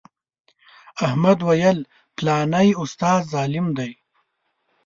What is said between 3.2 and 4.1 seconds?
ظالم دی.